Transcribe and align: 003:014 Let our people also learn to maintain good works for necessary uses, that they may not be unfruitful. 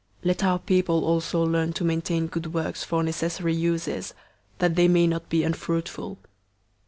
003:014 0.21 0.25
Let 0.27 0.43
our 0.43 0.57
people 0.57 1.05
also 1.05 1.43
learn 1.43 1.73
to 1.73 1.83
maintain 1.83 2.25
good 2.25 2.55
works 2.55 2.83
for 2.83 3.03
necessary 3.03 3.53
uses, 3.53 4.15
that 4.57 4.73
they 4.75 4.87
may 4.87 5.05
not 5.05 5.29
be 5.29 5.43
unfruitful. 5.43 6.17